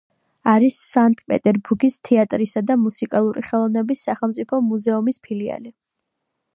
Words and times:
არის 0.51 0.77
სანქტ-პეტერბურგის 0.93 1.97
თეატრისა 2.09 2.65
და 2.71 2.79
მუსიკალური 2.87 3.45
ხელოვნების 3.51 4.05
სახელმწიფო 4.09 4.65
მუზეუმის 4.73 5.25
ფილიალი. 5.29 5.77